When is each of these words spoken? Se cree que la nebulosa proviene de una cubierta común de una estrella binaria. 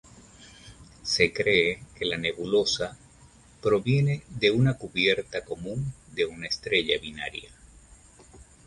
Se 1.03 1.31
cree 1.31 1.83
que 1.95 2.05
la 2.05 2.17
nebulosa 2.17 2.97
proviene 3.61 4.23
de 4.29 4.49
una 4.49 4.73
cubierta 4.75 5.45
común 5.45 5.93
de 6.13 6.25
una 6.25 6.47
estrella 6.47 6.97
binaria. 6.99 7.51